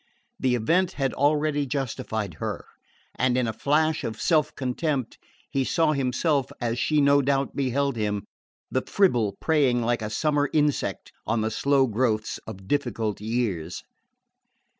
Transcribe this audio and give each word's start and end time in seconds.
The 0.39 0.55
event 0.55 0.93
had 0.93 1.13
already 1.13 1.67
justified 1.67 2.33
her; 2.39 2.65
and 3.13 3.37
in 3.37 3.45
a 3.47 3.53
flash 3.53 4.03
of 4.03 4.19
self 4.19 4.55
contempt 4.55 5.19
he 5.51 5.63
saw 5.63 5.91
himself 5.91 6.51
as 6.59 6.79
she 6.79 6.99
no 6.99 7.21
doubt 7.21 7.55
beheld 7.55 7.97
him 7.97 8.23
the 8.71 8.81
fribble 8.81 9.37
preying 9.39 9.83
like 9.83 10.01
a 10.01 10.09
summer 10.09 10.49
insect 10.53 11.11
on 11.27 11.41
the 11.41 11.51
slow 11.51 11.85
growths 11.85 12.39
of 12.47 12.67
difficult 12.67 13.21
years... 13.21 13.83